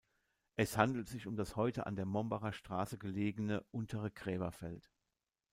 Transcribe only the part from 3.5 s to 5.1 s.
untere Gräberfeld.